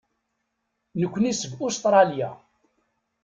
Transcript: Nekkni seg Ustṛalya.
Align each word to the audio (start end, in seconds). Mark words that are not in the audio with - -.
Nekkni 0.99 1.31
seg 1.39 1.53
Ustṛalya. 1.65 2.29